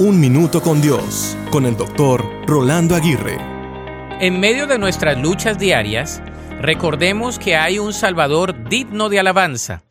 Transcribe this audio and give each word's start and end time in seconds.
Un 0.00 0.20
Minuto 0.20 0.62
con 0.62 0.80
Dios, 0.80 1.36
con 1.50 1.66
el 1.66 1.76
doctor 1.76 2.24
Rolando 2.46 2.94
Aguirre. 2.94 3.36
En 4.20 4.38
medio 4.38 4.68
de 4.68 4.78
nuestras 4.78 5.20
luchas 5.20 5.58
diarias, 5.58 6.22
recordemos 6.60 7.40
que 7.40 7.56
hay 7.56 7.80
un 7.80 7.92
Salvador 7.92 8.68
digno 8.68 9.08
de 9.08 9.18
alabanza. 9.18 9.82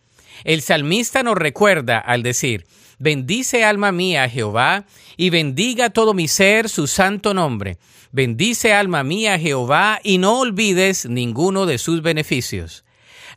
El 0.45 0.61
salmista 0.61 1.23
nos 1.23 1.35
recuerda 1.35 1.99
al 1.99 2.23
decir, 2.23 2.65
Bendice 2.99 3.65
alma 3.65 3.91
mía 3.91 4.29
Jehová, 4.29 4.85
y 5.17 5.29
bendiga 5.29 5.89
todo 5.89 6.13
mi 6.13 6.29
ser 6.29 6.69
su 6.69 6.87
santo 6.87 7.33
nombre. 7.33 7.77
Bendice 8.13 8.71
alma 8.73 9.03
mía 9.03 9.37
Jehová, 9.37 9.99
y 10.01 10.19
no 10.19 10.39
olvides 10.39 11.05
ninguno 11.05 11.65
de 11.65 11.79
sus 11.79 12.01
beneficios. 12.01 12.85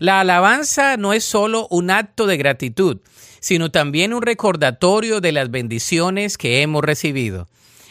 La 0.01 0.21
alabanza 0.21 0.96
no 0.96 1.12
es 1.12 1.25
solo 1.25 1.69
un 1.69 1.91
acto 1.91 2.27
de 2.27 2.39
gratitud, 2.39 3.03
sino 3.39 3.71
también 3.71 4.15
un 4.15 4.23
recordatorio 4.23 5.21
de 5.21 5.30
las 5.30 5.51
bendiciones 5.51 6.39
que 6.39 6.62
hemos 6.62 6.83
recibido. 6.83 7.48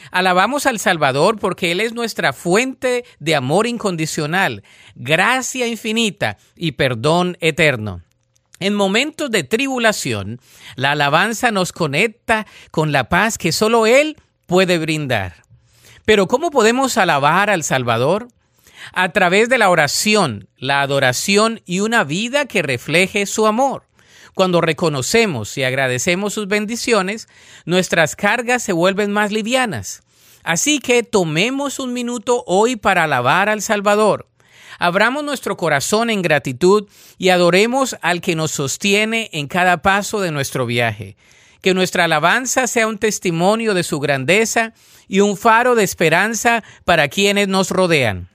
Alabamos 0.09 0.65
al 0.65 0.79
Salvador 0.79 1.37
porque 1.37 1.71
Él 1.71 1.79
es 1.79 1.93
nuestra 1.93 2.34
fuente 2.34 3.05
de 3.20 3.35
amor 3.35 3.67
incondicional, 3.67 4.63
gracia 4.95 5.67
infinita 5.67 6.39
y 6.55 6.71
perdón 6.71 7.37
eterno. 7.41 8.01
En 8.59 8.73
momentos 8.73 9.29
de 9.29 9.43
tribulación, 9.43 10.39
la 10.76 10.93
alabanza 10.93 11.51
nos 11.51 11.71
conecta 11.71 12.48
con 12.71 12.91
la 12.91 13.07
paz 13.07 13.37
que 13.37 13.51
solo 13.51 13.85
Él 13.85 14.17
puede 14.48 14.79
brindar. 14.79 15.43
Pero 16.05 16.27
¿cómo 16.27 16.49
podemos 16.49 16.98
alabar 16.98 17.51
al 17.51 17.63
Salvador? 17.63 18.29
A 18.93 19.09
través 19.09 19.49
de 19.49 19.57
la 19.57 19.69
oración, 19.69 20.47
la 20.57 20.81
adoración 20.81 21.61
y 21.65 21.79
una 21.79 22.03
vida 22.03 22.45
que 22.45 22.61
refleje 22.61 23.25
su 23.25 23.47
amor. 23.47 23.83
Cuando 24.33 24.61
reconocemos 24.61 25.57
y 25.57 25.63
agradecemos 25.63 26.33
sus 26.33 26.47
bendiciones, 26.47 27.27
nuestras 27.65 28.15
cargas 28.15 28.63
se 28.63 28.73
vuelven 28.73 29.11
más 29.11 29.31
livianas. 29.31 30.03
Así 30.43 30.79
que 30.79 31.03
tomemos 31.03 31.79
un 31.79 31.93
minuto 31.93 32.43
hoy 32.48 32.76
para 32.76 33.04
alabar 33.04 33.49
al 33.49 33.62
Salvador. 33.62 34.27
Abramos 34.79 35.26
nuestro 35.26 35.57
corazón 35.57 36.09
en 36.09 36.21
gratitud 36.21 36.87
y 37.17 37.29
adoremos 37.29 37.98
al 38.01 38.21
que 38.21 38.35
nos 38.35 38.51
sostiene 38.51 39.29
en 39.34 39.48
cada 39.48 39.82
paso 39.82 40.21
de 40.21 40.32
nuestro 40.32 40.65
viaje. 40.65 41.17
Que 41.61 41.73
nuestra 41.73 42.05
alabanza 42.05 42.65
sea 42.67 42.87
un 42.87 42.98
testimonio 42.98 43.73
de 43.73 43.84
su 43.84 43.99
grandeza 43.99 44.73
y 45.09 45.20
un 45.20 45.35
faro 45.35 45.76
de 45.76 45.84
esperanza 45.84 46.63
para 46.85 47.09
quienes 47.09 47.49
nos 47.49 47.71
rodean. 47.71 48.29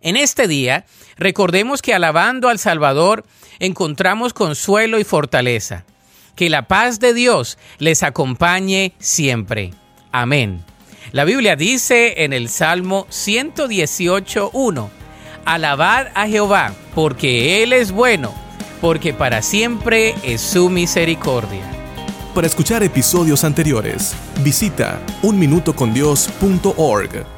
En 0.00 0.16
este 0.16 0.46
día, 0.46 0.86
recordemos 1.16 1.82
que 1.82 1.94
alabando 1.94 2.48
al 2.48 2.58
Salvador 2.58 3.24
encontramos 3.58 4.32
consuelo 4.32 4.98
y 4.98 5.04
fortaleza. 5.04 5.84
Que 6.36 6.48
la 6.48 6.68
paz 6.68 7.00
de 7.00 7.14
Dios 7.14 7.58
les 7.78 8.04
acompañe 8.04 8.94
siempre. 8.98 9.72
Amén. 10.12 10.64
La 11.10 11.24
Biblia 11.24 11.56
dice 11.56 12.24
en 12.24 12.32
el 12.32 12.48
Salmo 12.48 13.06
118.1, 13.10 14.88
Alabad 15.44 16.08
a 16.14 16.28
Jehová, 16.28 16.74
porque 16.94 17.62
Él 17.62 17.72
es 17.72 17.90
bueno, 17.90 18.32
porque 18.80 19.14
para 19.14 19.42
siempre 19.42 20.14
es 20.22 20.40
su 20.40 20.70
misericordia. 20.70 21.64
Para 22.34 22.46
escuchar 22.46 22.84
episodios 22.84 23.42
anteriores, 23.42 24.14
visita 24.44 25.00
unminutocondios.org. 25.22 27.37